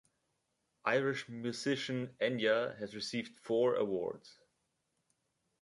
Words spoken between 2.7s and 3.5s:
has received